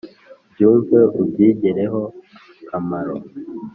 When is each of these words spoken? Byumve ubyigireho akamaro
Byumve 0.51 0.99
ubyigireho 1.21 2.01
akamaro 2.77 3.15